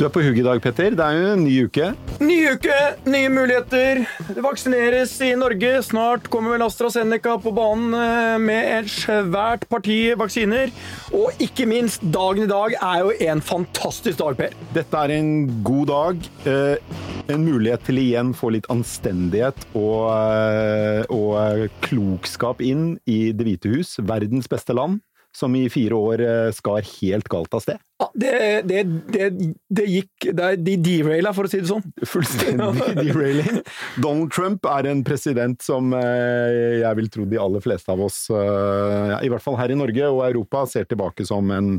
[0.00, 0.94] Du er på hugget i dag, Petter.
[0.96, 1.90] Det er jo en ny uke.
[2.24, 3.98] Ny uke, nye muligheter.
[4.32, 5.74] Det vaksineres i Norge.
[5.84, 10.72] Snart kommer vel AstraZeneca på banen eh, med et svært parti vaksiner.
[11.12, 14.56] Og ikke minst, dagen i dag er jo en fantastisk dag, Per.
[14.72, 15.34] Dette er en
[15.68, 16.30] god dag.
[16.48, 16.96] Eh,
[17.28, 23.76] en mulighet til igjen få litt anstendighet og, eh, og klokskap inn i Det hvite
[23.76, 25.02] hus, verdens beste land
[25.36, 26.24] som i fire år
[26.56, 27.78] skar helt galt av sted.
[28.00, 29.26] Ja, det, det, det,
[29.68, 31.84] det gikk De deraila, for å si det sånn.
[32.08, 33.60] Fullstendig derailing.
[34.00, 38.22] Donald Trump er en president som eh, jeg vil tro de aller fleste av oss,
[38.32, 41.76] eh, i hvert fall her i Norge og Europa, ser tilbake som en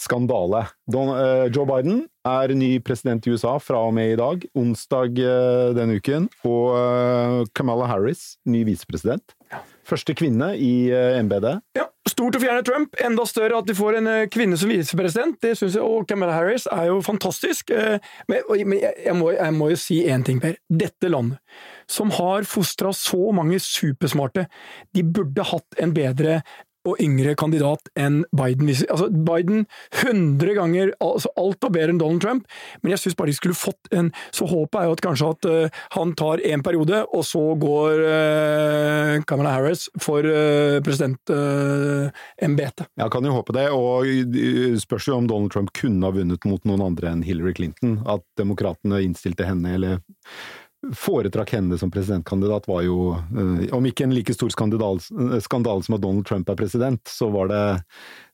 [0.00, 0.64] skandale.
[0.88, 5.20] Joe Biden er ny president i USA fra og med i dag, onsdag
[5.76, 6.30] denne uken.
[6.48, 9.36] Og Kamala Harris, ny visepresident.
[9.86, 11.60] Første kvinne i embetet.
[11.76, 11.90] Ja,
[12.22, 12.96] stort å fjerne Trump.
[13.02, 15.38] Enda større at de får en kvinne som visepresident.
[15.42, 17.72] Det synes jeg, Og Kamala Harris er jo fantastisk.
[18.30, 20.54] Men, men jeg, må, jeg, må, jo si én ting, Per.
[20.70, 21.40] Dette landet,
[21.90, 24.46] som har fostra så mange supersmarte,
[24.94, 26.42] de burde hatt en bedre
[26.88, 28.68] og yngre kandidat enn Biden.
[28.68, 29.66] Altså, Biden
[30.02, 32.46] 100 ganger altså alt og bedre enn Donald Trump,
[32.82, 35.48] men jeg syns bare de skulle fått en Så håpet er jo at kanskje at
[35.48, 42.86] uh, han tar én periode, og så går uh, Kamala Harris for uh, presidentembetet.
[42.86, 44.08] Uh, jeg kan jo håpe det, og
[44.82, 47.98] spørs jo om Donald Trump kunne ha vunnet mot noen andre enn Hillary Clinton.
[48.08, 50.00] At demokratene innstilte henne, eller
[50.98, 54.98] foretrakk henne som presidentkandidat, var jo, eh, om ikke en like stor skandale,
[55.44, 57.62] skandale som at Donald Trump er president, så var det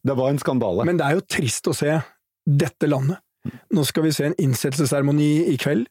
[0.06, 0.84] Det var en skandale.
[0.86, 2.00] Men det er jo trist å se
[2.46, 3.18] dette landet.
[3.74, 5.88] Nå skal vi se en innsettelsesseremoni i kveld.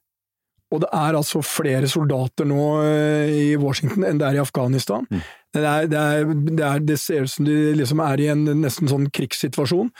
[0.73, 5.05] Og det er altså flere soldater nå eh, i Washington enn det er i Afghanistan.
[5.09, 5.21] Mm.
[5.55, 8.43] Det, er, det, er, det, er, det, ser ut som de liksom er i en
[8.59, 9.93] nesten sånn krigssituasjon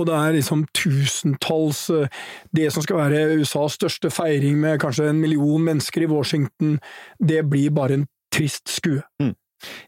[0.00, 2.08] og det er liksom tusentalls eh,
[2.54, 6.78] Det som skal være USAs største feiring med kanskje en million mennesker i Washington,
[7.18, 9.02] det blir bare en trist skue.
[9.20, 9.34] Mm.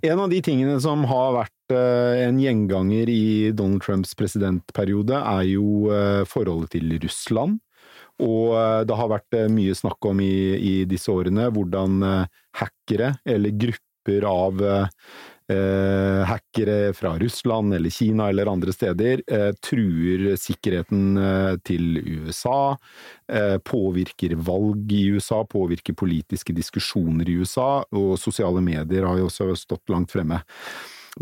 [0.07, 5.49] En av de tingene som har vært uh, en gjenganger i Donald Trumps presidentperiode, er
[5.49, 7.59] jo uh, forholdet til Russland.
[8.23, 8.55] Og
[8.87, 11.97] det har vært mye snakk om i, i disse årene hvordan
[12.55, 14.63] hackere, eller grupper av
[15.53, 22.77] eh, hackere fra Russland eller Kina eller andre steder eh, truer sikkerheten eh, til USA,
[23.29, 29.29] eh, påvirker valg i USA, påvirker politiske diskusjoner i USA, og sosiale medier har jo
[29.29, 30.41] også stått langt fremme.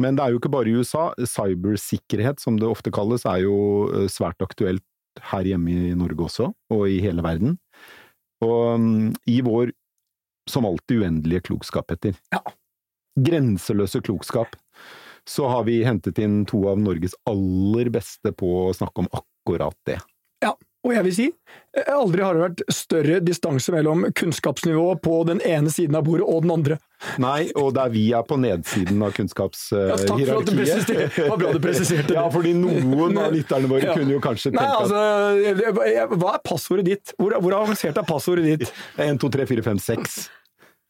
[0.01, 1.11] Men det er jo ikke bare i USA.
[1.19, 3.59] Cybersikkerhet, som det ofte kalles, er jo
[3.91, 4.87] eh, svært aktuelt
[5.29, 7.59] her hjemme i Norge også, og i hele verden.
[8.43, 9.75] Og um, i vår
[10.51, 12.17] som alltid uendelige klokskap, Petter.
[12.33, 12.41] Ja
[13.19, 14.57] grenseløse klokskap,
[15.29, 19.79] så har vi hentet inn to av Norges aller beste på å snakke om akkurat
[19.87, 20.01] det.
[20.43, 21.25] Ja, og jeg vil si,
[21.95, 26.43] aldri har det vært større distanse mellom kunnskapsnivået på den ene siden av bordet og
[26.43, 26.79] den andre.
[27.23, 30.03] Nei, og der vi er på nedsiden av kunnskapshierarkiet.
[30.03, 32.19] Ja, takk for at du var bra du presiserte det.
[32.19, 33.95] Ja, fordi noen av lytterne våre ja.
[33.95, 37.15] kunne jo kanskje tenke Nei, altså, Hva er passordet ditt?
[37.15, 38.77] Hvor, hvor avansert er passordet ditt?
[38.99, 40.21] 1, 2, 3, 4, 5, 6.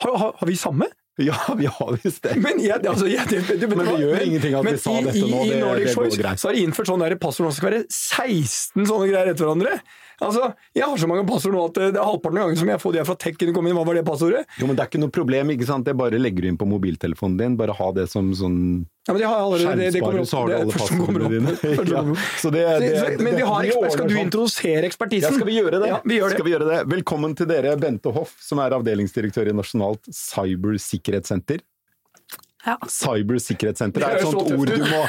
[0.06, 0.88] Har, har, har vi samme?
[1.28, 2.36] Ja, vi har visst det.
[2.40, 5.42] Men, jeg, altså, jeg, det, det, men det gjør ingenting at vi sa dette nå.
[5.44, 9.10] I, i Nordic Choice så har de innført sånn passord som skal være 16 sånne
[9.10, 9.76] greier etter hverandre.
[10.20, 12.82] Altså, Jeg har så mange passord nå at det er halvparten av gangen som jeg
[12.82, 14.44] får de fra tech inn, hva var det passordet?
[14.60, 15.52] Jo, men Det er ikke noe problem.
[15.54, 15.86] ikke sant?
[15.86, 17.56] Det bare legger du inn på mobiltelefonen din.
[17.56, 18.58] Bare ha det som sånn
[19.02, 21.54] ja, men de har allerede, det, det så har du alle passordene dine.
[21.90, 22.02] ja,
[22.38, 25.26] så det, det, så, men vi har ekspert, skal du introdusere ekspertisen?
[25.26, 25.88] Ja, skal vi gjøre det?
[25.90, 26.78] Ja, vi gjør skal vi gjøre det?
[26.92, 31.64] Velkommen til dere, Bente Hoff, som er avdelingsdirektør i Nasjonalt cybersikkerhetssenter.
[32.62, 32.76] Ja.
[32.94, 35.00] Cybersikkerhetssenter er et sånt ord du må,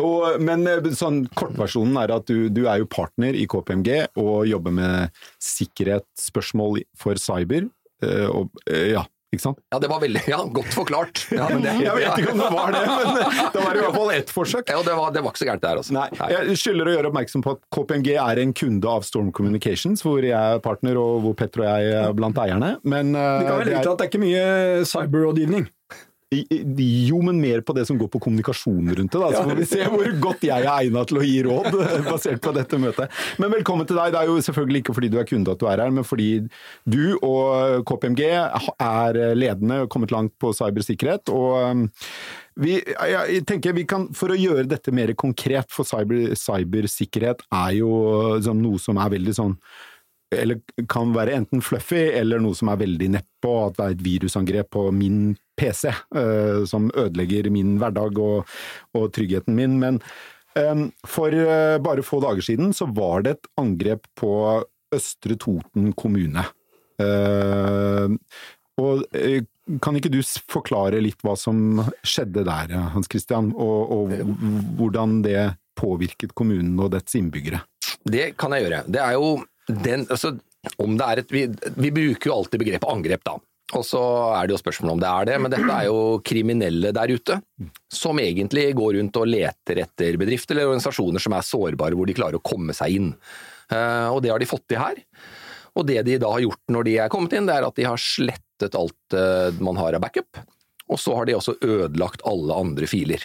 [0.00, 3.90] Og, men eh, sånn, kortversjonen er at du, du er jo partner i KPMG
[4.22, 7.68] og jobber med sikkerhetsspørsmål for cyber.
[8.02, 9.02] eh, Og, eh, ja,
[9.32, 9.58] ikke sant?
[9.72, 11.22] Ja, det var veldig ja, godt forklart.
[11.32, 13.96] Ja, men det, Jeg vet ikke om det var det, men det var i hvert
[13.96, 14.68] fall ett forsøk.
[14.68, 15.94] Ja, det, var, det var ikke så gærent der, altså.
[15.96, 20.04] Nei, jeg skylder å gjøre oppmerksom på at KPMG er en kunde av Storm Communications,
[20.04, 22.74] hvor jeg er partner og hvor Petter og jeg er blant eierne.
[22.84, 25.70] Men eh, Vi kan vel det vite at det er ikke mye cyberrådgivning.
[26.32, 29.20] Jo, men mer på det som går på kommunikasjon rundt det.
[29.20, 29.30] Da.
[29.34, 31.80] Så får vi se hvor godt jeg er egnet til å gi råd,
[32.10, 33.22] basert på dette møtet.
[33.42, 34.14] Men velkommen til deg.
[34.14, 36.30] Det er jo selvfølgelig ikke fordi du er kunde at du er her, men fordi
[36.88, 41.32] du og KPMG er ledende og kommet langt på cybersikkerhet.
[41.32, 41.90] og um,
[42.60, 47.78] vi, jeg tenker vi kan, For å gjøre dette mer konkret, for cyber, cybersikkerhet er
[47.78, 47.92] jo
[48.44, 49.56] sånn, noe som er veldig sånn
[50.32, 54.04] eller kan være enten fluffy eller noe som er veldig nedpå, at det er et
[54.06, 58.48] virusangrep på min PC uh, som ødelegger min hverdag og,
[58.96, 59.78] og tryggheten min.
[59.82, 60.00] Men
[60.56, 64.32] um, for uh, bare få dager siden så var det et angrep på
[64.92, 66.44] Østre Toten kommune.
[67.00, 68.18] Uh,
[68.80, 69.44] og eh,
[69.84, 70.20] kan ikke du
[70.50, 74.14] forklare litt hva som skjedde der, Hans Christian, og, og
[74.78, 77.62] hvordan det påvirket kommunen og dets innbyggere?
[78.02, 78.82] Det kan jeg gjøre.
[78.90, 79.34] Det er jo
[79.68, 80.34] den altså,
[80.82, 83.38] om det er et, vi, vi bruker jo alltid begrepet angrep, da.
[83.72, 84.00] Og så
[84.36, 87.38] er det jo spørsmålet om det er det, men dette er jo kriminelle der ute.
[87.92, 92.16] Som egentlig går rundt og leter etter bedrifter eller organisasjoner som er sårbare, hvor de
[92.16, 93.08] klarer å komme seg inn.
[93.72, 95.00] Eh, og det har de fått til her.
[95.72, 97.88] Og det de da har gjort når de er kommet inn, det er at de
[97.88, 100.42] har slettet alt eh, man har av backup.
[100.92, 103.24] Og så har de også ødelagt alle andre filer.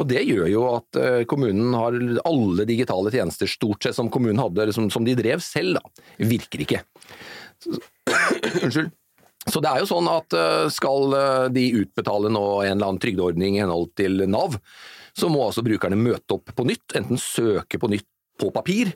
[0.00, 1.96] Og det gjør jo at eh, kommunen har
[2.28, 6.06] alle digitale tjenester stort sett som kommunen hadde, eller som, som de drev selv, da.
[6.32, 6.82] Virker ikke.
[8.62, 8.92] Unnskyld.
[9.50, 13.02] Så det er jo sånn at eh, skal eh, de utbetale nå en eller annen
[13.02, 14.56] trygdeordning i henhold til Nav,
[15.18, 18.08] så må altså brukerne møte opp på nytt, enten søke på nytt
[18.42, 18.90] på papir,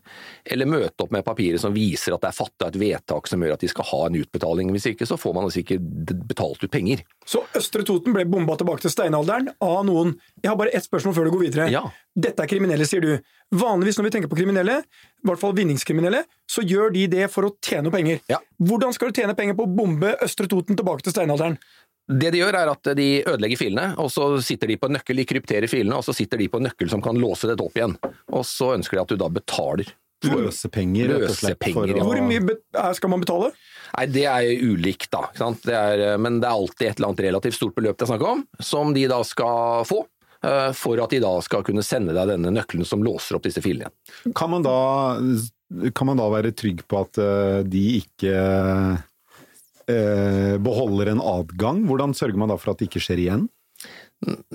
[0.45, 3.55] eller møte opp med papirer som viser at det er fatta et vedtak som gjør
[3.57, 4.73] at de skal ha en utbetaling.
[4.75, 5.79] Hvis ikke så får man altså ikke
[6.27, 7.05] betalt ut penger.
[7.27, 10.17] Så Østre Toten ble bomba tilbake til steinalderen av noen.
[10.43, 11.71] Jeg har bare ett spørsmål før du går videre.
[11.73, 11.85] Ja.
[12.17, 13.13] Dette er kriminelle, sier du.
[13.55, 17.47] Vanligvis når vi tenker på kriminelle, i hvert fall vinningskriminelle, så gjør de det for
[17.47, 18.23] å tjene penger.
[18.31, 18.41] Ja.
[18.63, 21.59] Hvordan skal du tjene penger på å bombe Østre Toten tilbake til steinalderen?
[22.09, 25.17] Det de gjør er at de ødelegger filene, og så sitter de på en nøkkel,
[25.19, 27.75] de krypterer filene, og så sitter de på en nøkkel som kan låse dette opp
[27.75, 27.97] igjen.
[28.31, 29.91] Og så ønsker de at du da betaler.
[30.27, 31.59] Løsepenger, rett og slett.
[31.61, 32.03] Løsepenger, for ja.
[32.03, 33.51] å- Hvor mye skal man betale?
[33.97, 35.25] Nei, det er ulikt, da.
[35.29, 35.63] Ikke sant?
[35.67, 38.25] Det er, men det er alltid et eller annet relativt stort beløp det er snakk
[38.31, 40.05] om, som de da skal få.
[40.43, 43.63] eh, For at de da skal kunne sende deg denne nøkkelen som låser opp disse
[43.63, 44.35] filene igjen.
[44.35, 44.79] Kan man da,
[45.95, 48.35] kan man da være trygg på at eh, de ikke
[49.93, 51.85] eh, beholder en adgang?
[51.89, 53.49] Hvordan sørger man da for at det ikke skjer igjen?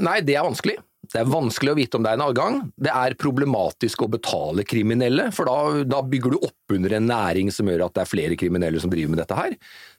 [0.01, 0.79] Nei, det er vanskelig.
[1.11, 2.57] Det er vanskelig å vite om det er en adgang.
[2.79, 7.49] Det er problematisk å betale kriminelle, for da, da bygger du opp under en næring
[7.53, 9.55] som gjør at det er flere kriminelle som driver med dette her.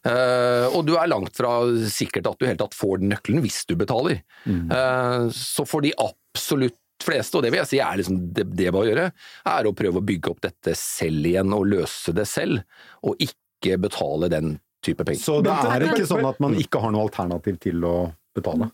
[0.07, 1.57] Uh, og du er langt fra
[1.91, 4.23] sikkert at du helt tatt får den nøkkelen hvis du betaler.
[4.47, 8.71] Eh, så for de absolutt fleste, og det vil jeg si er liksom det, det
[8.71, 9.09] å gjøre,
[9.53, 12.63] er å prøve å bygge opp dette selv igjen og løse det selv,
[13.03, 15.23] og ikke betale den type penger.
[15.23, 17.97] Så det er ikke sånn at man ikke har noe alternativ til å
[18.37, 18.71] betale?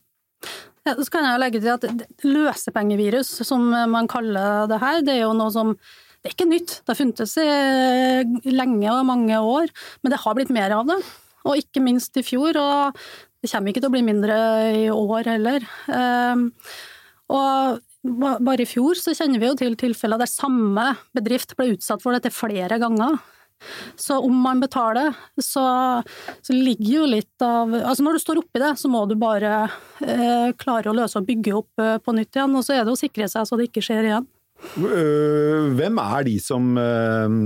[0.87, 1.87] Ja, så kan jeg jo legge til at
[2.25, 5.75] løsepengevirus, som man kaller det her, det er jo noe som
[6.19, 6.73] det er ikke nytt.
[6.83, 9.71] Det har funtes i lenge og mange år,
[10.03, 10.99] men det har blitt mer av det.
[11.47, 12.99] Og ikke minst i fjor, og
[13.39, 14.39] det kommer ikke til å bli mindre
[14.75, 15.67] i år heller.
[15.95, 16.49] Ehm,
[17.29, 22.01] Og bare i fjor så kjenner vi jo til tilfeller der samme bedrift ble utsatt
[22.01, 23.19] for dette flere ganger.
[23.99, 25.13] Så om man betaler,
[25.43, 25.65] så,
[26.47, 29.53] så ligger jo litt av Altså når du står oppi det, så må du bare
[30.05, 32.55] eh, klare å løse og bygge opp eh, på nytt igjen.
[32.59, 34.29] Og så er det å sikre seg så det ikke skjer igjen.
[34.83, 37.37] Øh, Hvem er de som øh,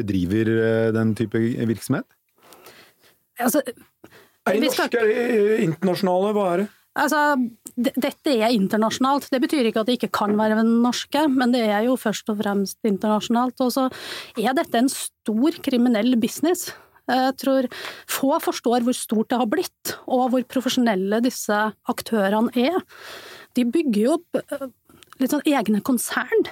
[0.00, 1.38] bedriver øh, den type
[1.70, 2.06] virksomhet?
[3.38, 3.62] Altså,
[4.48, 6.34] Er de skal- norske, er de internasjonale?
[6.34, 6.68] Hva er det?
[6.98, 7.22] Altså
[7.78, 9.28] dette er internasjonalt.
[9.30, 12.40] Det betyr ikke at det ikke kan være norske, men det er jo først og
[12.42, 13.60] fremst internasjonalt.
[13.64, 13.86] Og så
[14.38, 16.72] er dette en stor kriminell business.
[17.08, 17.68] Jeg tror
[18.10, 22.82] få forstår hvor stort det har blitt, og hvor profesjonelle disse aktørene er.
[23.56, 24.68] De bygger jo opp eh,
[25.22, 26.50] litt sånn egne konsern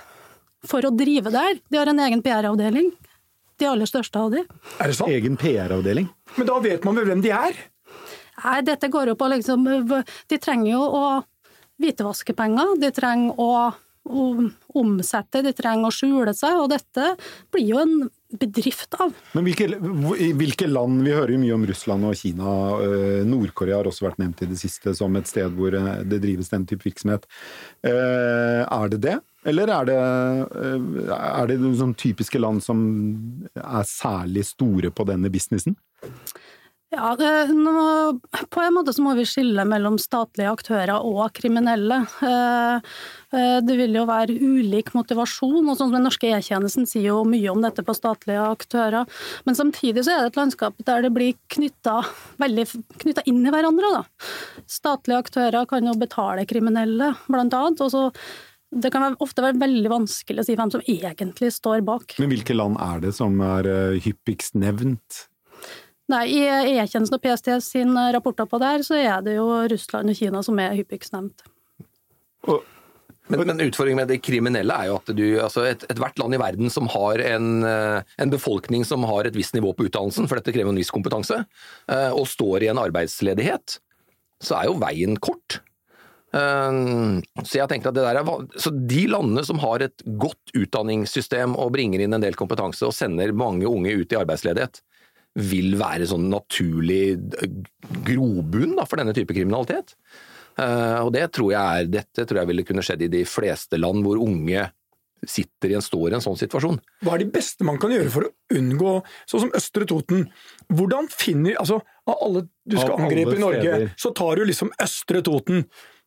[0.66, 1.60] for å drive der.
[1.68, 2.94] De har en egen PR-avdeling.
[3.60, 4.42] De aller største av de.
[4.80, 5.12] Er det sant?
[5.12, 6.08] Egen PR-avdeling?
[6.36, 7.60] Men da vet man vel hvem de er?
[8.44, 11.06] Nei, dette går jo på liksom De trenger jo å
[11.80, 13.50] hvitevaske penger, de trenger å,
[14.76, 17.10] omsette, de trenger å skjule seg, og dette
[17.52, 17.94] blir jo en
[18.36, 19.12] bedrift av.
[19.36, 19.68] Men hvilke,
[20.36, 22.54] hvilke land Vi hører jo mye om Russland og Kina.
[22.82, 26.20] øh, Nord-Korea har også vært nevnt i det siste som et sted hvor øh, det
[26.24, 27.28] drives den type virksomhet.
[27.86, 29.18] Eh, Er det det?
[29.46, 29.98] Eller er det,
[31.14, 32.80] er det sånn typiske land som
[33.54, 35.76] er særlig store på denne businessen?
[36.96, 37.10] Ja,
[37.52, 41.98] nå, på en måte så må vi skille mellom statlige aktører og kriminelle.
[42.24, 42.94] Eh,
[43.36, 47.18] eh, Det vil jo være ulik motivasjon, og sånn som den norske E-tjenesten sier jo
[47.28, 49.04] mye om dette på statlige aktører.
[49.44, 52.00] Men samtidig så er det et landskap der det blir knytta
[53.26, 53.92] inn i hverandre.
[53.98, 54.02] Da.
[54.64, 57.80] Statlige aktører kan jo betale kriminelle, blant annet.
[57.80, 58.10] og så
[58.72, 62.16] det kan ofte være veldig vanskelig å si hvem som egentlig står bak.
[62.18, 65.26] Men hvilke land er det som er øh, hyppigst nevnt?
[66.12, 66.40] Nei, I
[66.78, 70.42] E-tjenesten og PST sin rapporter på det her, så er det jo Russland og Kina
[70.46, 71.42] som er hyppigst nevnt.
[72.46, 72.62] Og,
[73.26, 76.38] Men, men utfordringen med det kriminelle er jo at du, altså et, ethvert land i
[76.38, 80.38] verden som har en, eh, en befolkning som har et visst nivå på utdannelsen, for
[80.38, 81.40] dette krever en viss kompetanse,
[81.90, 83.80] eh, og står i en arbeidsledighet,
[84.38, 85.58] så er jo veien kort.
[86.30, 86.78] Eh,
[87.42, 88.30] Så jeg tenkte at det der er,
[88.62, 92.94] så De landene som har et godt utdanningssystem og bringer inn en del kompetanse og
[92.94, 94.84] sender mange unge ut i arbeidsledighet,
[95.36, 97.16] vil være sånn naturlig
[98.06, 99.94] grobunn for denne type kriminalitet.
[100.56, 103.76] Eh, og det tror jeg er, Dette tror jeg ville kunne skjedd i de fleste
[103.76, 104.64] land hvor unge
[105.26, 106.78] sitter i en, står i en sånn situasjon.
[107.04, 108.92] Hva er det beste man kan gjøre for å unngå
[109.28, 110.26] Sånn som Østre Toten.
[110.70, 113.92] Hvordan finner Altså, av alle du skal alle angripe i Norge, steder.
[114.00, 115.64] så tar du liksom Østre Toten.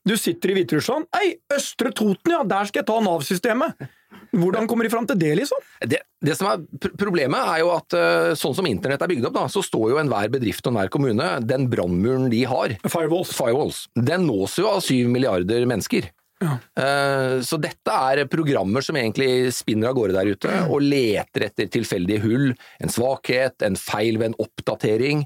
[0.08, 1.10] Du sitter i Hviterussland.
[1.20, 2.44] Ei, Østre Toten, ja!
[2.48, 3.90] Der skal jeg ta Nav-systemet!
[4.34, 5.62] Hvordan kommer de fram til det, liksom?
[5.90, 9.26] Det, det som er pr- Problemet er jo at eh, sånn som internett er bygd
[9.30, 13.34] opp, da, så står jo enhver bedrift og enhver kommune, den brannmuren de har, Firewalls.
[13.38, 16.10] firewalls, den nås jo av syv milliarder mennesker.
[16.40, 21.68] Eh, Så dette er programmer som egentlig spinner av gårde der ute og leter etter
[21.74, 25.26] tilfeldige hull, en svakhet, en feil ved en oppdatering.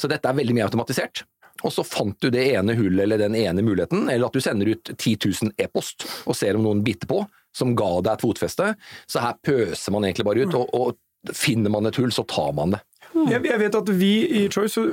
[0.00, 1.22] Så dette er veldig mye automatisert.
[1.66, 4.70] Og så fant du det ene hullet eller den ene muligheten, eller at du sender
[4.74, 7.24] ut 10 000 e-post og ser om noen biter på,
[7.56, 8.72] som ga deg et fotfeste.
[9.10, 12.52] Så her pøser man egentlig bare ut, og, og finner man et hull, så tar
[12.54, 12.82] man det.
[13.32, 14.84] Jeg, jeg vet at vi i Choice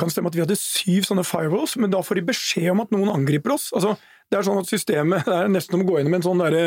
[0.00, 2.94] kan stemme at vi hadde syv sånne firewalls, men da får de beskjed om at
[2.94, 3.68] noen angriper oss.
[3.76, 3.92] Altså,
[4.32, 6.40] det er sånn at systemet det er nesten som å gå inn med en sånn
[6.42, 6.58] der,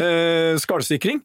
[0.00, 1.20] eh, skallsikring.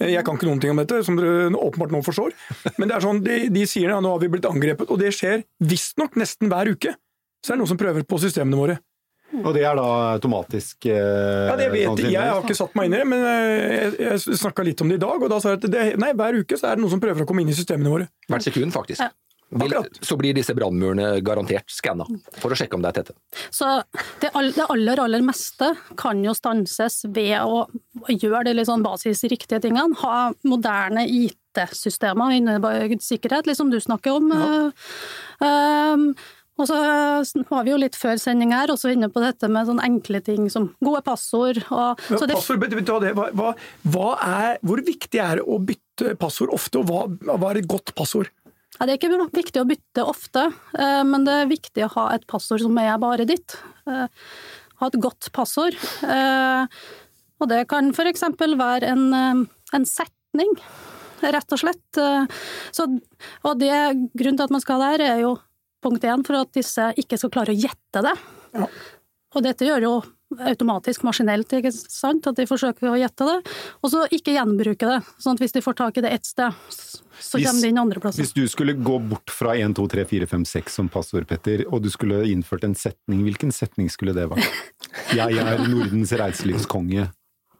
[0.00, 2.34] Eh, Jeg kan ikke noen ting om dette, som dere åpenbart nå forstår.
[2.80, 5.14] Men det er sånn, de, de sier ja, nå har vi blitt angrepet, og det
[5.16, 6.96] skjer visstnok nesten hver uke.
[7.44, 8.78] Så er det noen som prøver på systemene våre.
[9.44, 10.86] og det er da automatisk?
[10.88, 12.12] eh, Ja, det vet jeg.
[12.14, 14.88] Jeg har ikke satt meg inn i det, men eh, jeg, jeg snakka litt om
[14.88, 16.84] det i dag, og da sa jeg at det, nei, hver uke så er det
[16.86, 18.08] noen som prøver å komme inn i systemene våre.
[18.28, 19.04] Hvert sekund, faktisk.
[19.04, 19.12] Ja.
[19.48, 19.72] Vil,
[20.04, 22.04] så blir disse brannmurene garantert skanna,
[22.36, 23.14] for å sjekke om det er tette.
[23.48, 23.68] Så
[24.20, 27.62] det, all, det aller, aller meste kan jo stanses ved å
[28.12, 29.96] gjøre de litt sånn basisriktige tingene.
[30.02, 34.28] Ha moderne IT-systemer innebygd sikkerhet, liksom du snakker om.
[34.36, 34.92] Eh,
[35.40, 36.10] um,
[36.58, 36.78] og så
[37.48, 40.48] var vi jo litt før sending her også inne på dette med sånne enkle ting
[40.50, 41.60] som gode passord.
[41.70, 43.52] Og, Ja, det, passord, vet du hva det, hva, hva,
[43.94, 47.06] hva er, hvor viktig er det å bytte passord ofte, og hva,
[47.38, 48.30] hva er et godt passord?
[48.78, 50.48] Ja, det er ikke viktig å bytte ofte,
[50.78, 53.56] eh, men det er viktig å ha et passord som er bare ditt.
[53.86, 54.06] Eh,
[54.78, 55.74] Ha et godt passord.
[56.06, 56.66] Eh,
[57.40, 58.22] Og det kan f.eks.
[58.38, 59.40] være en, eh,
[59.74, 60.52] en setning,
[61.22, 61.98] rett og slett.
[61.98, 62.26] Eh,
[62.70, 62.86] Så,
[63.42, 63.72] og det,
[64.14, 65.32] grunnen til at man skal det her, er jo
[65.84, 68.14] punkt én for at disse ikke skal klare å gjette det.
[68.54, 68.68] Ja.
[69.36, 69.96] Og dette gjør jo
[70.44, 73.36] automatisk maskinelt, ikke sant, at de forsøker å gjette det.
[73.80, 76.52] Og så ikke gjenbruke det, sånn at hvis de får tak i det ett sted,
[77.18, 78.22] så Hvis- kommer det inn andre plasser.
[78.22, 81.64] Hvis du skulle gå bort fra 1, 2, 3, 4, 5, 6 som passord, Petter,
[81.72, 84.44] og du skulle innført en setning, hvilken setning skulle det vært?
[85.16, 87.10] Jeg er Nordens reiselivskonge.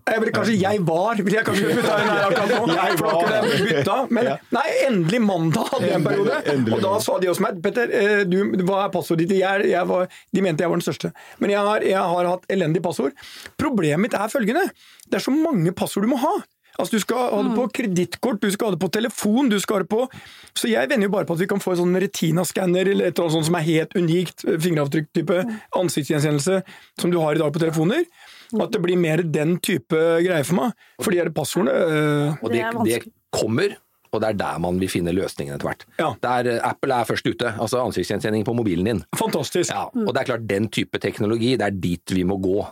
[0.09, 2.75] Jeg vil, kanskje 'jeg var', vil jeg kanskje bytte inn her akkurat nå.
[2.79, 3.33] Jeg var.
[3.35, 3.97] jeg bytta.
[4.11, 4.37] Men Ja.
[4.51, 6.43] nei, endelig mandag hadde jeg en periode.
[6.47, 9.71] endelig Og da sa de hos meg 'Petter, eh, du, hva er passordet ditt?' Jeg,
[9.71, 11.13] jeg var, de mente jeg var den største.
[11.39, 13.13] Men jeg har, jeg har hatt elendig passord.
[13.59, 14.71] Problemet mitt er følgende.
[15.11, 16.37] Det er så mange passord du må ha.
[16.79, 19.77] Altså Du skal ha det på kredittkort, du skal ha det på telefon, du skal
[19.77, 20.09] ha det på
[20.55, 23.19] Så jeg vender jo bare på at vi kan få en sånn retina-skanner eller et
[23.19, 25.41] eller annet sånt som er helt unikt, fingeravtrykk-type
[25.75, 26.63] ansiktsgjenkjennelse
[27.01, 28.05] som du har i dag på telefoner.
[28.57, 30.87] At det blir mer den type greier for meg.
[31.05, 33.75] For de her passordene øh, Og Det det, er kommer,
[34.09, 35.85] og det er der man vil finne løsningen etter hvert.
[36.01, 36.15] Ja.
[36.23, 39.03] Der eh, Apple er først ute, altså ansiktsgjenkjenning på mobilen din.
[39.21, 39.69] Fantastisk.
[39.75, 42.63] Ja, og det er klart, den type teknologi, det er dit vi må gå.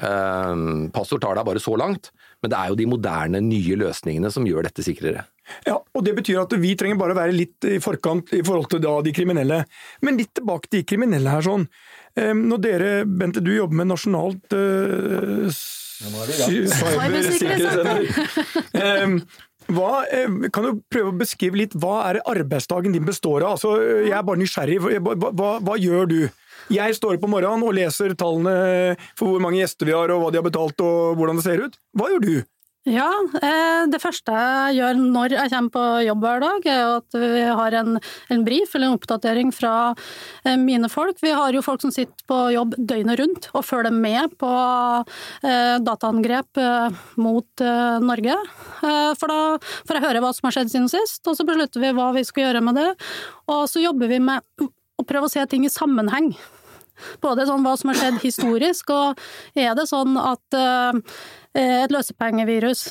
[0.00, 0.54] Eh,
[0.94, 2.08] passord tar deg bare så langt,
[2.42, 5.24] men det er jo de moderne, nye løsningene som gjør dette sikrere.
[5.66, 8.68] Ja, og Det betyr at vi trenger bare å være litt i forkant i forhold
[8.70, 9.62] til da de kriminelle.
[10.04, 11.42] Men litt tilbake til de kriminelle her.
[11.42, 11.64] sånn.
[12.18, 15.48] Når dere, Bente, du jobber med nasjonalt uh,
[16.04, 17.98] cybersikkerhetssenter.
[18.74, 19.06] Eh,
[19.68, 23.58] Hva, eh, kan du prøve å beskrive litt, hva er det arbeidsdagen din består av?
[23.58, 23.74] Altså,
[24.06, 24.78] jeg er bare nysgjerrig.
[24.80, 26.20] Hva, hva, hva gjør du?
[26.72, 30.22] Jeg står opp om morgenen og leser tallene for hvor mange gjester vi har, og
[30.22, 31.82] hva de har betalt og hvordan det ser ut.
[31.96, 32.32] Hva gjør du?
[32.88, 33.08] Ja,
[33.42, 37.42] eh, det første jeg gjør når jeg kommer på jobb hver dag, er at vi
[37.44, 37.98] har en,
[38.32, 39.72] en brief eller en oppdatering fra
[40.46, 41.18] eh, mine folk.
[41.20, 44.52] Vi har jo folk som sitter på jobb døgnet rundt og følger med på
[45.42, 46.62] eh, dataangrep
[47.20, 47.64] mot
[48.04, 48.36] Norge.
[48.80, 51.92] For da får jeg høre hva som har skjedd siden sist, og så beslutter vi
[51.96, 52.90] hva vi skal gjøre med det.
[53.52, 56.32] Og så jobber vi med å prøve å se ting i sammenheng.
[57.24, 59.18] Både sånn hva som har skjedd historisk, og
[59.58, 60.60] er det sånn at
[61.58, 62.88] et løsepengevirus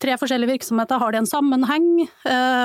[0.00, 1.88] Tre forskjellige virksomheter, har de en sammenheng?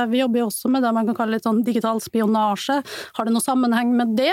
[0.08, 2.78] Vi jobber jo også med det man kan kalle litt sånn digital spionasje.
[3.18, 4.32] Har det noe sammenheng med det?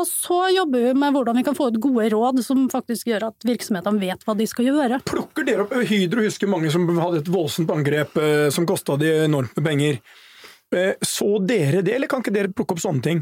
[0.00, 3.28] Og så jobber vi med hvordan vi kan få ut gode råd som faktisk gjør
[3.28, 5.02] at virksomhetene vet hva de skal gjøre.
[5.12, 8.16] Plukker dere opp Hydro husker mange som hadde et voldsomt angrep
[8.56, 10.00] som kosta de enormt med penger.
[11.04, 13.20] Så dere det, eller kan ikke dere plukke opp sånne ting?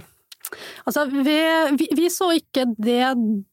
[0.87, 1.37] Altså, vi,
[1.80, 3.12] vi, vi, så ikke det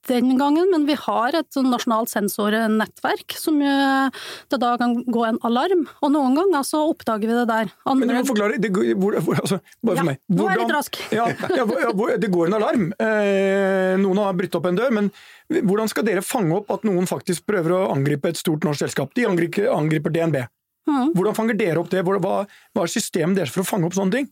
[0.09, 5.39] den gangen, men vi har et sånn nasjonalt sensornettverk som det da kan gå en
[5.47, 5.85] alarm.
[6.03, 7.73] Og noen ganger så oppdager vi det der.
[7.85, 8.05] Andre...
[8.05, 10.21] Men du må forklare, det, hvor, altså, bare ja, for meg.
[10.27, 11.01] Hvordan, nå er jeg litt rask.
[11.15, 11.27] ja,
[11.59, 12.87] ja, det går en alarm.
[12.99, 15.11] Eh, noen har brutt opp en dør, men
[15.49, 19.13] hvordan skal dere fange opp at noen faktisk prøver å angripe et stort norsk selskap?
[19.17, 20.43] De angriper, angriper DNB.
[20.89, 21.13] Mm.
[21.13, 22.03] Hvordan fanger dere opp det?
[22.05, 24.29] Hva, hva er systemet deres for å fange opp sånne ting?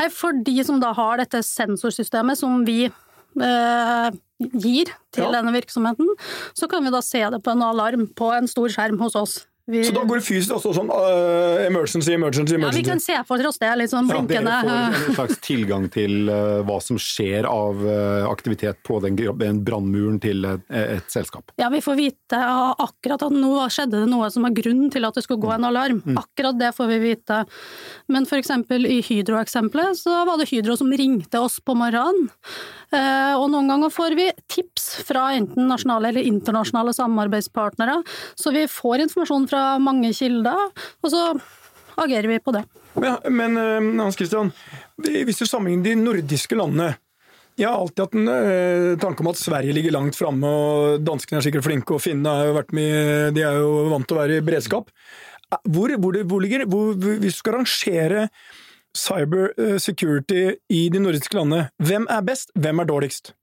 [0.00, 4.08] Nei, For de som da har dette sensorsystemet som vi eh,
[4.40, 5.32] gir til ja.
[5.36, 6.10] denne virksomheten,
[6.58, 9.36] så kan vi da se det på en alarm på en stor skjerm hos oss.
[9.66, 9.84] Vi...
[9.84, 12.82] Så da går det fysisk også sånn uh, emergency, emergency, emergency?
[12.82, 14.52] Ja, vi kan se for oss det, litt sånn blinkende.
[14.52, 18.98] Ja, dere får en slags tilgang til uh, hva som skjer av uh, aktivitet på
[19.00, 21.54] den, den brannmuren til et, et, selskap?
[21.56, 22.40] Ja, vi får vite
[22.84, 25.68] akkurat at nå skjedde det noe som var grunnen til at det skulle gå en
[25.70, 26.02] alarm.
[26.04, 26.20] Mm.
[26.20, 27.40] Akkurat det får vi vite.
[28.12, 32.28] Men eksempel i Hydro-eksempelet så var det Hydro som ringte oss på morgenen.
[32.94, 37.96] Og noen ganger får vi tips fra enten nasjonale eller internasjonale samarbeidspartnere,
[38.38, 40.66] så vi får informasjon fra fra mange kilder,
[41.02, 41.22] og så
[42.02, 42.64] agerer vi på det.
[42.98, 44.52] Men, men eh, Hans Christian,
[44.98, 46.94] hvis du sammenligner de nordiske landene
[47.54, 51.38] jeg har alltid hatt en uh, tanke om at Sverige ligger langt framme, og danskene
[51.38, 52.64] er sikkert flinke, og finnene
[53.30, 54.90] de er jo vant til å være i beredskap.
[55.46, 58.24] Eh, hvor, hvor, hvor ligger, hvis du skal rangere
[58.90, 63.36] cyber security i de nordiske landene, hvem er best, hvem er dårligst?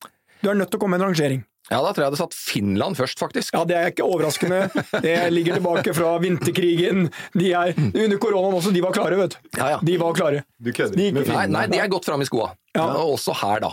[0.44, 1.48] Du er nødt til å komme med en rangering.
[1.72, 3.56] Ja, da tror jeg jeg hadde satt Finland først, faktisk.
[3.56, 4.66] Ja, Det er ikke overraskende.
[5.06, 7.08] Det ligger tilbake fra vinterkrigen.
[7.38, 9.54] De er, under koronaen også, de var klare, vet du.
[9.56, 9.80] Ja, ja.
[9.88, 10.44] De var klare.
[10.60, 11.00] Du kødder.
[11.00, 12.52] De, nei, nei, de er godt framme i skoa.
[12.76, 12.90] Ja.
[13.06, 13.72] Også her, da.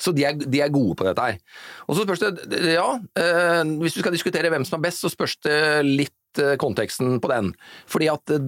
[0.00, 1.38] Så de er, de er, gode på dette her.
[1.86, 2.32] Og så spørs det,
[2.74, 2.86] ja,
[3.20, 6.16] eh, hvis du skal diskutere hvem som er best, så spørs det litt
[6.60, 7.52] konteksten på den.
[7.90, 8.38] Fordi at eh,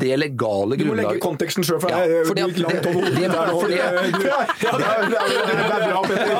[0.00, 3.14] det legale grunnlaget Du må legge konteksten sjøl, for jeg ja, gikk langt over hodet
[3.28, 3.58] der nå.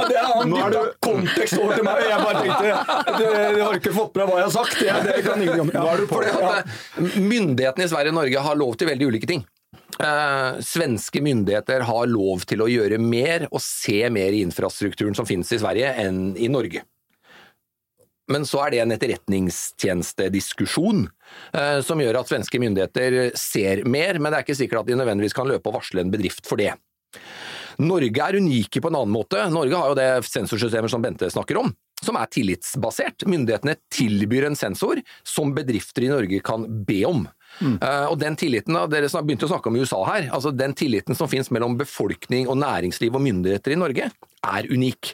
[0.09, 2.03] Det er annen kontekst over til meg.
[2.09, 2.63] Jeg bare tenkte
[3.19, 4.81] Du har ikke fått med hva jeg har sagt.
[4.81, 8.77] Det, det kan ingen ja, Fordi at eh, Myndighetene i Sverige og Norge har lov
[8.79, 9.47] til veldig ulike ting.
[9.99, 15.27] Eh, svenske myndigheter har lov til å gjøre mer og se mer i infrastrukturen som
[15.27, 16.85] finnes i Sverige, enn i Norge.
[18.33, 21.01] Men så er det en etterretningstjenestediskusjon
[21.57, 25.01] eh, som gjør at svenske myndigheter ser mer, men det er ikke sikkert at de
[25.01, 26.73] nødvendigvis kan løpe og varsle en bedrift for det.
[27.79, 29.39] Norge er unike på en annen måte.
[29.55, 31.69] Norge har jo det sensorsystemet som Bente snakker om,
[32.03, 33.23] som er tillitsbasert.
[33.31, 37.29] Myndighetene tilbyr en sensor som bedrifter i Norge kan be om.
[37.61, 37.77] Mm.
[37.83, 40.31] Uh, og den tilliten, Dere begynte å snakke om USA her.
[40.35, 44.11] altså Den tilliten som finnes mellom befolkning og næringsliv og myndigheter i Norge,
[44.49, 45.13] er unik.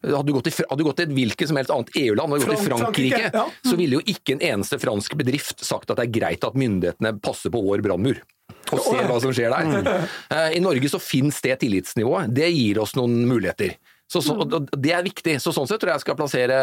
[0.00, 2.46] Hadde du gått til, hadde du gått til et hvilket som helst annet EU-land, hadde
[2.46, 3.46] du gått til Frankrike, Frankrike ja.
[3.66, 7.18] så ville jo ikke en eneste fransk bedrift sagt at det er greit at myndighetene
[7.20, 8.22] passer på vår brannmur.
[8.70, 9.68] Og ser hva som skjer der.
[9.68, 10.08] Mm.
[10.30, 12.30] Eh, I Norge så finnes det tillitsnivået.
[12.34, 13.74] Det gir oss noen muligheter.
[14.10, 14.34] Så, så,
[14.74, 15.36] det er viktig.
[15.42, 16.56] Så Sånn sett tror jeg jeg skal plassere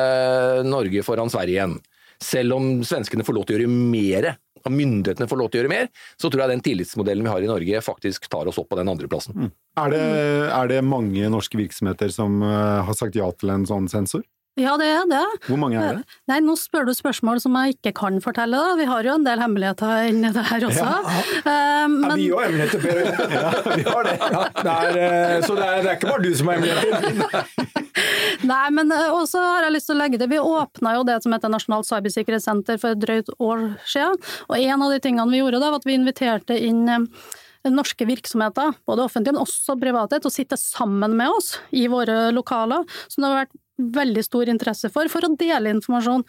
[0.67, 1.77] Norge foran Sverige igjen.
[2.23, 4.29] Selv om svenskene får lov til å gjøre mer
[4.65, 7.45] og myndighetene får lov til å gjøre mer, så tror jeg den tillitsmodellen vi har
[7.45, 9.47] i Norge faktisk tar oss opp på den andreplassen.
[9.47, 9.51] Mm.
[9.77, 9.97] Er,
[10.49, 14.25] er det mange norske virksomheter som uh, har sagt ja til en sånn sensor?
[14.57, 15.23] Ja, det er det.
[15.45, 16.15] Hvor mange er det?
[16.31, 18.73] Nei, nå spør du spørsmål som jeg ikke kan fortelle, da.
[18.79, 20.85] Vi har jo en del hemmeligheter inni det her også.
[20.87, 22.97] Ja, Ja, men vi har hemmeligheter, Per.
[23.37, 24.15] Ja, vi har det.
[24.23, 27.83] Ja, det er, eh, så det er, det er ikke bare du som har hemmeligheter.
[28.51, 30.29] Nei, men eh, også har jeg lyst til å legge det.
[30.33, 34.17] vi åpna jo det som heter Nasjonalt cybersikkerhetssenter for et drøyt år siden.
[34.49, 37.05] Og en av de tingene vi gjorde da, var at vi inviterte inn eh,
[37.67, 42.29] norske virksomheter, både offentlige, men også private, til å sitte sammen med oss i våre
[42.35, 42.85] lokaler.
[43.05, 46.25] Så det har vært veldig stor interesse for, for å dele informasjon.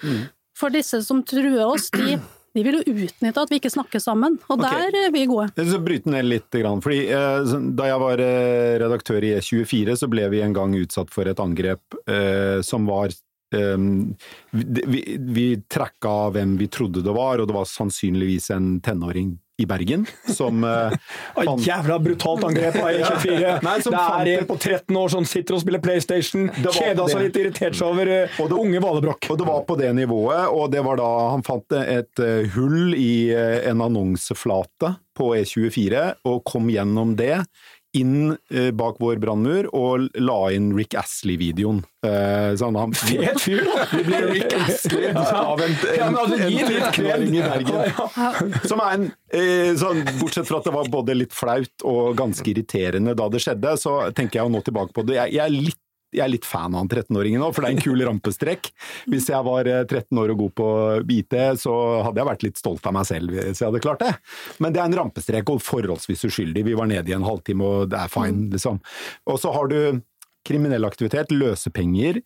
[0.59, 2.17] For disse som truer oss, de,
[2.57, 4.89] de vil jo utnytte at vi ikke snakker sammen, og okay.
[4.91, 5.49] der er vi gode.
[5.55, 6.49] Jeg skal bryte ned litt.
[6.51, 11.15] Fordi eh, Da jeg var eh, redaktør i E24, så ble vi en gang utsatt
[11.15, 13.15] for et angrep eh, som var
[13.49, 19.67] vi, vi, tracka hvem vi trodde det var, og det var sannsynligvis en tenåring i
[19.67, 20.95] Bergen som uh,
[21.35, 23.57] fant- Jævla brutalt angrep av E24.
[23.67, 27.25] Nei, som det er en på 13 år som sitter og spiller PlayStation, kjeda seg
[27.27, 29.31] litt, irritert seg over uh, det- unge Valebrokk.
[29.35, 32.95] Og det var på det nivået, og det var da han fant et uh, hull
[32.95, 37.41] i en annonseflate på E24, og kom gjennom det
[37.97, 41.81] inn eh, bak vår brannmur og la inn Rick Astley-videoen.
[42.05, 43.87] Eh, sånn han Fet fyr, da!
[43.91, 45.75] Det ble Rick Astley av en,
[46.09, 47.25] altså, en litt kred.
[47.25, 48.63] 13-åring i Bergen.
[48.69, 52.47] Som er en eh, sånn, Bortsett fra at det var både litt flaut og ganske
[52.53, 55.19] irriterende da det skjedde, så tenker jeg jo nå tilbake på det.
[55.23, 55.83] Jeg, jeg er litt
[56.15, 58.71] jeg er litt fan av han 13-åringen nå, for det er en kul rampestrekk.
[59.13, 60.69] Hvis jeg var eh, 13 år og god på
[61.19, 61.75] IT, så
[62.07, 64.15] hadde jeg vært litt stolt av meg selv hvis jeg hadde klart det.
[64.63, 66.65] Men det er en rampestrek og forholdsvis uskyldig.
[66.69, 68.81] Vi var nede i en halvtime, og det er fine, liksom.
[69.29, 69.81] Og så har du
[70.47, 72.21] kriminell aktivitet, løsepenger,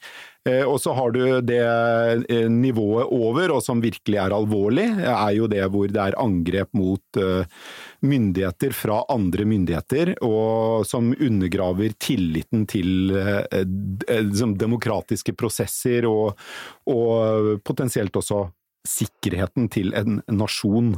[0.48, 5.32] eh, og så har du det eh, nivået over, og som virkelig er alvorlig, er
[5.36, 7.44] jo det hvor det er angrep mot eh,
[8.06, 16.38] myndigheter fra andre myndigheter, og som undergraver tilliten til liksom demokratiske prosesser, og,
[16.90, 18.44] og potensielt også
[18.88, 20.96] sikkerheten til en nasjon.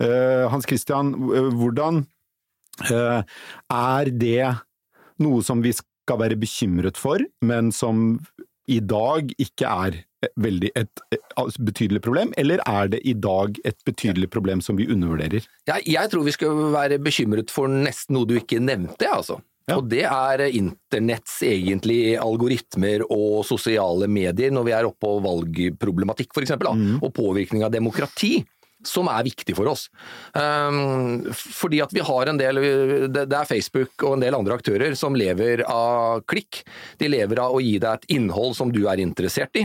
[0.00, 1.10] Hans Christian,
[1.58, 2.00] hvordan
[2.88, 4.46] er det
[5.20, 5.74] noe som vi
[6.08, 8.18] skal være bekymret for, men som
[8.68, 10.02] i dag ikke er
[10.40, 14.88] veldig et, et betydelig problem, eller er det i dag et betydelig problem som vi
[14.90, 15.46] undervurderer?
[15.68, 19.38] Jeg, jeg tror vi skal være bekymret for nesten noe du ikke nevnte, altså.
[19.68, 19.76] Ja.
[19.76, 26.32] Og det er internetts egentlig algoritmer og sosiale medier når vi er oppe på valgproblematikk
[26.32, 26.54] f.eks.
[26.56, 27.02] Mm.
[27.02, 28.38] Og påvirkning av demokrati.
[28.86, 29.88] Som er viktig for oss.
[30.34, 32.60] Um, fordi at vi har en del
[33.10, 36.62] Det er Facebook og en del andre aktører som lever av klikk.
[37.00, 39.64] De lever av å gi deg et innhold som du er interessert i.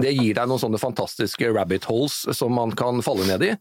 [0.00, 3.52] Det gir deg noen sånne fantastiske rabbit holes som man kan falle ned i.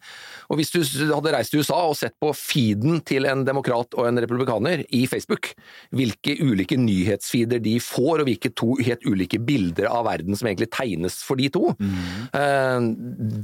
[0.52, 4.10] Og hvis du hadde reist til USA og sett på feeden til en demokrat og
[4.10, 5.54] en republikaner i Facebook,
[5.96, 10.70] hvilke ulike nyhetsfeeder de får, og hvilke to helt ulike bilder av verden som egentlig
[10.74, 12.80] tegnes for de to, eh,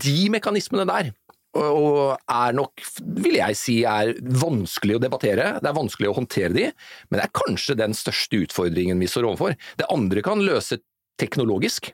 [0.06, 1.14] de mekanismene der
[1.58, 2.84] og er nok,
[3.24, 5.56] vil jeg si, er vanskelig å debattere.
[5.58, 6.68] Det er vanskelig å håndtere de,
[7.10, 9.58] men det er kanskje den største utfordringen vi står overfor.
[9.80, 10.82] Det andre kan løse
[11.20, 11.92] teknologisk.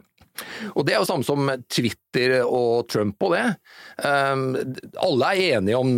[0.75, 3.45] Og Det er jo samme som Twitter og Trump og det.
[4.03, 4.57] Um,
[4.99, 5.93] alle er enige om,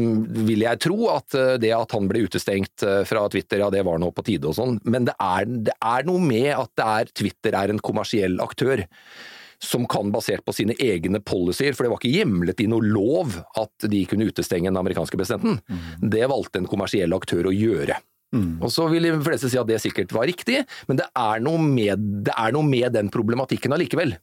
[0.48, 3.82] vil jeg tro, at uh, det at han ble utestengt uh, fra Twitter, ja det
[3.88, 7.10] var nå på tide og sånn, men det er, det er noe med at er,
[7.18, 8.86] Twitter er en kommersiell aktør
[9.64, 13.40] som kan basert på sine egne policyer, for det var ikke hjemlet i noe lov
[13.58, 15.62] at de kunne utestenge den amerikanske presidenten.
[16.02, 17.98] Det valgte en kommersiell aktør å gjøre.
[18.62, 21.62] Og så vil de fleste si at det sikkert var riktig, men det er noe
[21.64, 24.18] med, det er noe med den problematikken allikevel.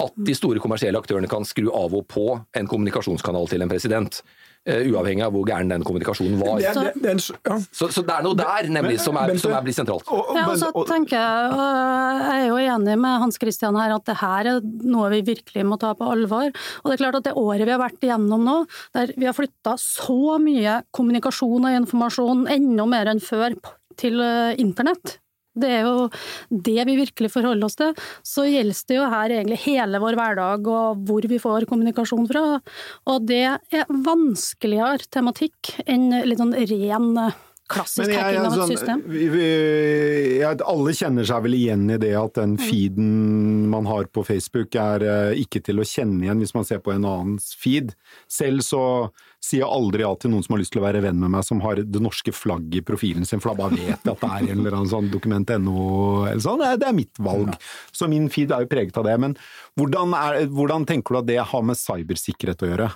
[0.00, 4.22] At de store kommersielle aktørene kan skru av og på en kommunikasjonskanal til en president.
[4.66, 6.60] Eh, uavhengig av hvor gæren den kommunikasjonen var.
[6.60, 7.58] Det, det, det en, ja.
[7.70, 10.08] Så, så det er noe der nemlig som er, som er blitt sentralt.
[10.08, 14.16] Ja, og så tenker Jeg jeg er jo enig med Hans Christian her at det
[14.20, 16.50] her er noe vi virkelig må ta på alvor.
[16.50, 18.56] Og det er klart at det året vi har vært igjennom nå,
[18.96, 23.56] der vi har flytta så mye kommunikasjon og informasjon, enda mer enn før,
[24.00, 25.18] til øh, internett.
[25.54, 26.08] Det er jo
[26.50, 27.94] det vi virkelig forholder oss til.
[28.26, 32.44] Så gjelder det jo her egentlig hele vår hverdag og hvor vi får kommunikasjon fra.
[33.10, 38.46] Og det er vanskeligere tematikk enn litt sånn ren øh, klassisk Men jeg, hacking av
[38.52, 39.02] et sånn, system.
[39.08, 39.46] vi, vi,
[40.42, 43.12] jeg, alle kjenner seg vel igjen i det at den feeden
[43.72, 46.92] man har på Facebook er uh, ikke til å kjenne igjen hvis man ser på
[46.94, 47.94] en annens feed.
[48.30, 48.84] Selv så
[49.44, 51.60] sier aldri ja til noen som har lyst til å være venn med meg som
[51.64, 54.48] har det norske flagget i profilen sin, for da bare vet jeg at det er
[54.48, 55.76] en eller annen sånn dokument.no
[56.30, 56.64] eller sånn.
[56.80, 57.54] Det er, mitt valg.
[57.92, 59.16] Så min feed er jo preget av det.
[59.20, 59.36] Men
[59.78, 62.90] hvordan, er, hvordan tenker du at det har med cybersikkerhet å gjøre?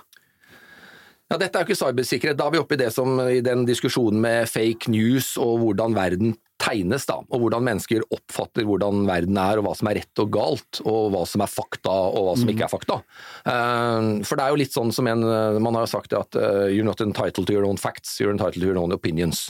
[1.29, 2.37] Ja, Dette er jo ikke cybersikkerhet.
[2.39, 5.93] Da er vi oppe i det som i den diskusjonen med fake news og hvordan
[5.97, 10.21] verden tegnes, da, og hvordan mennesker oppfatter hvordan verden er, og hva som er rett
[10.21, 12.97] og galt, og hva som er fakta og hva som ikke er fakta.
[13.45, 15.23] Uh, for det er jo litt sånn som en,
[15.63, 18.67] man har sagt at uh, you're not entitled to your own facts, you're entitled to
[18.67, 19.47] your own opinions.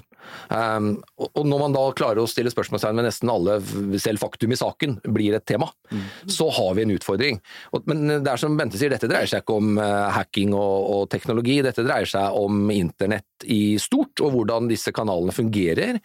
[0.49, 3.59] Um, og når man da klarer å stille spørsmålstegn ved nesten alle,
[4.01, 6.05] selv faktum i saken blir et tema, mm.
[6.31, 7.41] så har vi en utfordring.
[7.73, 10.89] Og, men det er som Bente sier, dette dreier seg ikke om uh, hacking og,
[10.95, 15.99] og teknologi, dette dreier seg om internett i stort, og hvordan disse kanalene fungerer,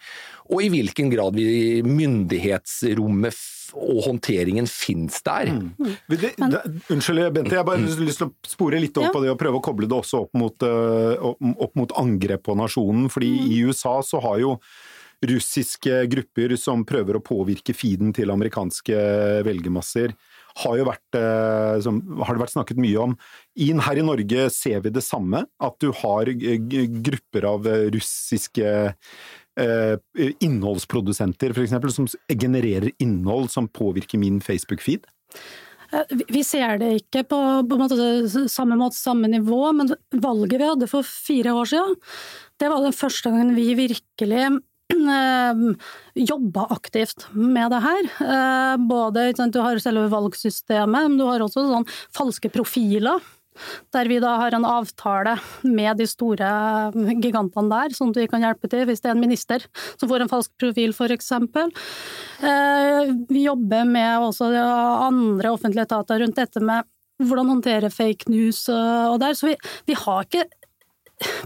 [0.45, 3.37] og i hvilken grad vi myndighetsrommet
[3.75, 5.49] og håndteringen finnes der.
[5.51, 5.95] Mm.
[6.11, 6.61] Det, det,
[6.93, 9.13] unnskyld, Bente, jeg bare lyst til å spore litt opp ja.
[9.15, 12.57] på det og prøve å koble det også opp mot, uh, opp mot angrep på
[12.59, 13.09] nasjonen.
[13.11, 13.47] fordi mm.
[13.55, 14.57] i USA så har jo
[15.25, 18.97] russiske grupper som prøver å påvirke feeden til amerikanske
[19.47, 20.13] velgermasser,
[20.61, 23.15] har, jo vært, uh, som, har det vært snakket mye om.
[23.65, 26.29] In, her i Norge ser vi det samme, at du har
[27.09, 28.91] grupper av russiske Eh,
[30.43, 31.95] innholdsprodusenter f.eks.
[31.95, 35.05] som genererer innhold som påvirker min Facebook-feed?
[35.95, 37.39] Eh, vi ser det ikke på,
[37.69, 37.97] på måte,
[38.51, 41.99] samme måte, samme nivå, men valget vi hadde for fire år siden,
[42.61, 45.63] det var den første gangen vi virkelig eh,
[46.25, 48.11] jobba aktivt med det her.
[48.89, 53.23] Både, Du har selve valgsystemet, men du har også sånn falske profiler
[53.95, 56.49] der vi da har en avtale med de store
[57.23, 59.65] gigantene der, sånn at vi kan hjelpe til hvis det er en minister
[59.95, 61.31] som får en falsk profil, f.eks.
[61.35, 66.85] Eh, vi jobber med også andre offentlige etater rundt dette med
[67.23, 69.35] hvordan håndtere fake news og der.
[69.37, 69.55] Så vi,
[69.87, 70.43] vi har ikke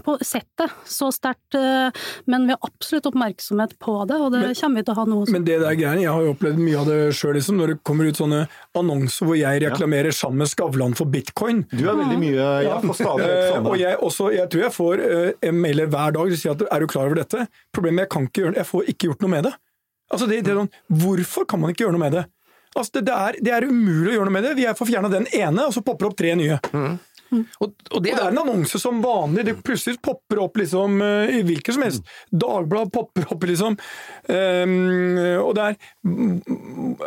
[0.06, 1.90] på settet så sterkt, eh,
[2.30, 5.06] men vi har absolutt oppmerksomhet på det, og det men, kommer vi til å ha
[5.10, 5.36] noe som.
[5.36, 7.78] Men det der greiene, jeg har jo opplevd mye av det sjøl, liksom, når det
[7.86, 8.42] kommer ut sånne
[8.80, 10.18] annonser hvor jeg reklamerer ja.
[10.20, 11.64] sammen med Skavlan for bitcoin.
[11.72, 15.48] Du har veldig mye ja, får stadig og jeg, også, jeg tror jeg får uh,
[15.54, 17.46] mailer hver dag som sier at er du klar over dette?
[17.74, 19.54] Problemet er jeg kan ikke gjøre jeg får ikke gjort noe med det.
[20.10, 22.26] Altså det, det er sånn, Hvorfor kan man ikke gjøre noe med det?
[22.70, 24.52] Altså det, det, er, det, er, umulig å gjøre noe med det.
[24.60, 26.58] Vi får fjerna den ene, og så popper opp tre nye.
[26.70, 26.92] Mm.
[27.30, 27.44] Mm.
[27.62, 29.46] Og, og, det er en annonse som vanlig.
[29.48, 32.12] Det plutselig popper opp liksom eh, i hvilket som helst.
[32.30, 33.78] Dagblad popper opp, liksom.
[34.30, 35.78] Um, og det er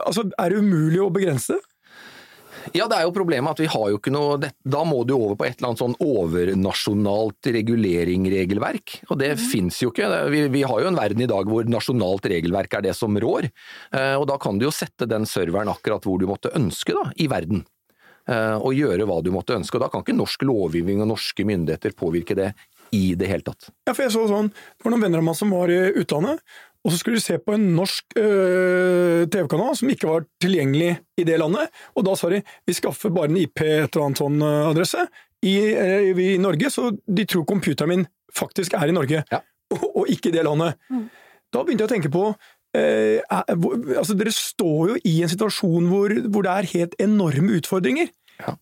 [0.04, 1.74] Altså, er det umulig å begrense det?
[2.72, 5.36] Ja, det er jo problemet at vi har jo ikke noe Da må du over
[5.40, 8.96] på et eller annet sånn overnasjonalt regulering-regelverk.
[9.10, 9.44] Og det mm.
[9.52, 10.08] fins jo ikke.
[10.32, 13.50] Vi, vi, har jo en verden i dag hvor nasjonalt regelverk er det som rår.
[13.92, 17.10] Eh, og da kan du jo sette den serveren akkurat hvor du måtte ønske da,
[17.20, 17.66] i verden.
[18.24, 19.76] Eh, og gjøre hva du måtte ønske.
[19.76, 22.54] og Da kan ikke norsk lovgivning og norske myndigheter påvirke det
[22.96, 23.72] i det hele tatt.
[23.88, 26.40] Ja, for jeg så sånn, Det var noen venner av meg som var i utlandet,
[26.84, 31.24] og så skulle de se på en norsk øh, TV-kanal som ikke var tilgjengelig i
[31.24, 31.72] det landet.
[31.96, 35.06] Og da sa de vi skaffer bare en IP et eller annet sånn øh, adresse
[35.44, 38.06] i, øh, i, Norge, så de tror computeren min
[38.36, 39.40] faktisk er i Norge, ja.
[39.72, 40.80] og, og, ikke i det landet.
[40.92, 41.08] Mm.
[41.54, 42.28] Da begynte jeg å tenke på
[42.74, 48.10] Eh, altså Dere står jo i en situasjon hvor, hvor det er helt enorme utfordringer.
[48.42, 48.56] Ja.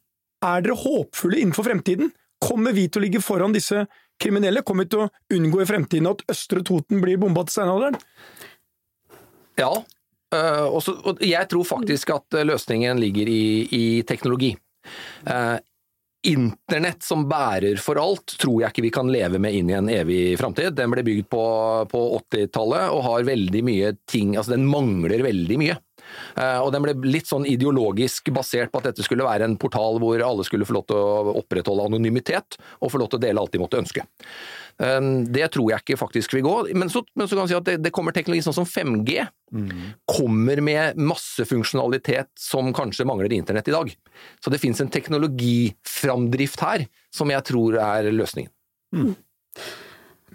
[0.51, 2.11] Er dere håpfulle innenfor fremtiden?
[2.41, 3.85] Kommer vi til å ligge foran disse
[4.21, 4.65] kriminelle?
[4.67, 7.99] Kommer vi til å unngå i fremtiden at Østre Toten blir bomba til steinalderen?
[9.59, 14.55] Ja, uh, også, og jeg tror faktisk at løsningen ligger i, i teknologi.
[15.27, 15.59] Uh,
[16.27, 19.89] Internett som bærer for alt, tror jeg ikke vi kan leve med inn i en
[19.89, 20.75] evig framtid.
[20.77, 21.45] Den ble bygd på,
[21.89, 25.79] på 80-tallet og har veldig mye ting Altså, den mangler veldig mye.
[26.37, 29.99] Uh, og den ble litt sånn ideologisk basert på at dette skulle være en portal
[30.01, 33.43] hvor alle skulle få lov til å opprettholde anonymitet og få lov til å dele
[33.43, 34.05] alt de måtte ønske.
[34.81, 36.55] Ehm, det tror jeg ikke faktisk vil gå.
[36.77, 39.25] Men så, men så kan man si at det, det, kommer teknologi sånn som 5G.
[39.51, 39.83] Mm.
[40.09, 43.93] Kommer med masse funksjonalitet som kanskje mangler internett i dag.
[44.43, 48.51] Så det finnes en teknologiframdrift her som jeg tror er løsningen.
[48.95, 49.13] Mm.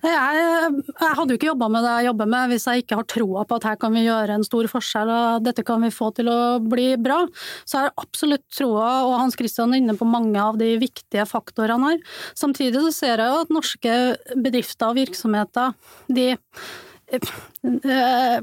[0.06, 3.06] Jeg, jeg, hadde jo ikke jobba med det jeg jobber med hvis jeg ikke har
[3.10, 6.10] troa på at her kan vi gjøre en stor forskjell og dette kan vi få
[6.16, 7.18] til å bli bra.
[7.64, 11.26] Så jeg har absolutt troa, og Hans Christian er inne på mange av de viktige
[11.28, 12.04] faktorene her.
[12.38, 13.96] Samtidig så ser jeg jo at norske
[14.34, 15.74] bedrifter og virksomheter,
[16.12, 16.28] de
[17.16, 18.38] eh,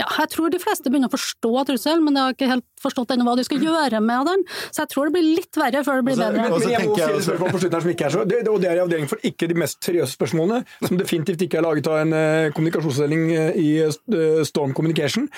[0.00, 3.14] ja, jeg tror de fleste begynner å forstå trusselen, men de har ikke helt forstått
[3.14, 4.44] ennå hva de skal gjøre med den.
[4.70, 6.42] Så jeg tror det blir litt verre før det blir bedre.
[6.42, 8.58] Men, men jeg må stille spørsmål på slutten her som ikke er så, det, og
[8.62, 11.90] det er i avdeling for ikke de mest seriøse spørsmålene, som definitivt ikke er laget
[11.90, 15.28] av en uh, kommunikasjonsavdeling uh, i uh, Storm Communication.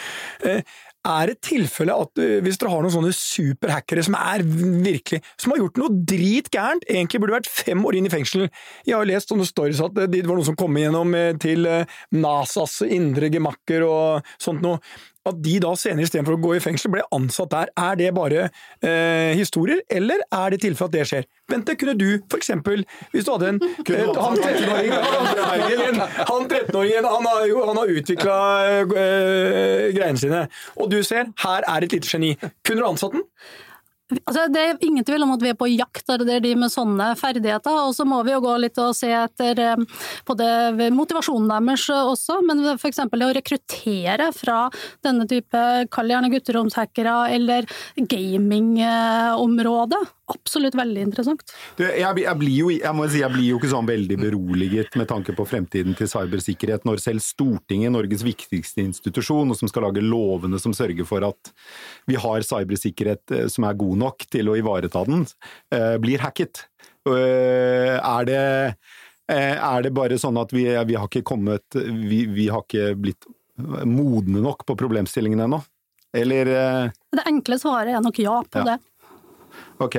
[1.06, 5.60] Er det tilfelle at hvis dere har noen sånne superhackere som er virkelig Som har
[5.62, 9.30] gjort noe drit gærent, egentlig burde vært fem år inn i fengsel Jeg har lest
[9.30, 11.68] sånne stories at det var noen som kom igjennom til
[12.16, 14.80] NASAs indre gemakker og sånt noe.
[15.26, 17.72] At de da senere istedenfor å gå i fengsel, ble ansatt der.
[17.76, 21.28] Er det bare eh, historier, eller er det tilfelle at det skjer?
[21.50, 27.52] Bente, kunne du eksempel, hvis du hadde en eh, Han 13-åringen han, 13 han har
[27.70, 28.38] han har utvikla
[28.70, 32.34] eh, greiene sine, og du ser her er et lite geni.
[32.66, 33.24] Kunne du ansatt den?
[34.06, 37.08] Altså, det er ingen tvil om at vi er på jakt etter de med sånne
[37.18, 39.58] ferdigheter, og så må vi jo gå litt og se etter
[40.28, 43.02] både motivasjonen deres også, men f.eks.
[43.10, 44.60] det å rekruttere fra
[45.02, 47.66] denne type, kall gjerne gutteromshackere eller
[47.98, 51.42] gamingområdet, absolutt veldig interessant.
[51.78, 54.98] Du, jeg, jeg, blir jo, jeg, må si, jeg blir jo ikke sånn veldig beroliget
[54.98, 59.86] med tanke på fremtiden til cybersikkerhet, når selv Stortinget, Norges viktigste institusjon, og som skal
[59.86, 61.52] lage lovene som sørger for at
[62.10, 65.26] vi har cybersikkerhet eh, som er god nok til å ivareta den,
[65.74, 66.66] eh, blir hacket.
[67.06, 68.42] Eh, er det,
[69.30, 73.26] er det bare sånn at vi, vi har ikke kommet vi, vi har ikke blitt
[73.86, 75.62] modne nok på problemstillingen ennå?
[76.16, 76.48] Eller
[77.12, 78.74] Det enkle svaret er nok ja på ja.
[78.74, 78.76] det.
[79.82, 79.98] Ok.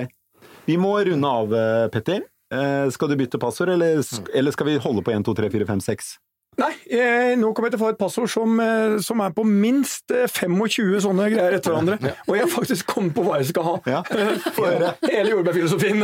[0.67, 2.21] Vi må runde av, eh, Petter.
[2.53, 4.03] Eh, skal du bytte passord, eller,
[4.36, 6.15] eller skal vi holde på 1, 2, 3, 4, 5, 6?
[6.58, 9.43] Nei, eh, nå kommer jeg til å få et passord som, eh, som er på
[9.45, 11.99] minst 25 sånne greier etter hverandre.
[12.01, 12.15] Ja.
[12.25, 13.75] Og jeg har faktisk kommet på hva jeg skal ha.
[13.86, 13.99] Ja.
[15.12, 16.01] Hele jordbærfilosofien.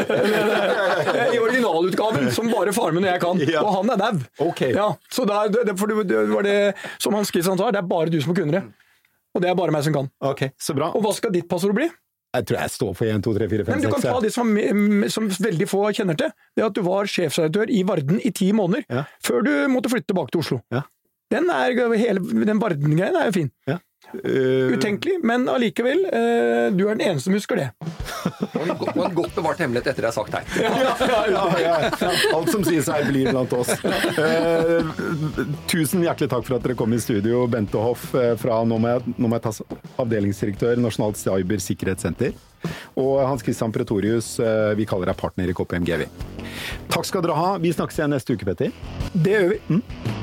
[1.34, 3.42] I originalutgaven, som bare faren min og jeg kan.
[3.50, 3.66] Ja.
[3.66, 4.22] Og han er dau.
[4.52, 4.76] Okay.
[4.78, 6.58] Ja, så det, det, det, var det
[7.02, 8.64] som Hans Kristian sa, det er bare du som kunne det.
[9.34, 10.14] Og det er bare meg som kan.
[10.22, 10.92] Okay, så bra.
[10.94, 11.90] Og hva skal ditt passord bli?
[12.34, 13.76] Jeg tror jeg står for 1, 2, 3, 4, 5, 6.
[13.76, 14.52] Men du kan ta det som,
[15.14, 16.34] som, veldig få kjenner til.
[16.58, 18.88] Det at du var sjefsredaktør i Varden i ti måneder.
[18.90, 19.04] Ja.
[19.26, 20.60] Før du måtte flytte tilbake til Oslo.
[20.74, 20.82] Ja.
[21.34, 23.52] Den, er, hele, den Varden-greien er jo fin.
[23.70, 23.78] Ja.
[24.14, 26.06] Uh, Utenkelig, men allikevel.
[26.06, 27.68] Uh, du er den eneste som husker det.
[28.54, 30.46] Og en godt bevart hemmelighet etter det er sagt her.
[30.64, 31.74] Ja, ja, ja,
[32.36, 33.74] Alt som sies her, blir blant oss.
[33.84, 34.86] Uh,
[35.72, 39.16] tusen hjertelig takk for at dere kom i studio, Bente Hoff fra nå må jeg,
[39.18, 42.36] nå må jeg ta avdelingsdirektør Nasjonalt cybersikkerhetssenter.
[43.00, 44.38] Og Hans Christian Pretorius,
[44.78, 46.06] vi kaller deg partner i KPMG.
[46.94, 47.56] Takk skal dere ha.
[47.60, 48.72] Vi snakkes igjen neste uke, Petter.
[49.12, 49.64] Det gjør vi.
[49.74, 50.23] Mm.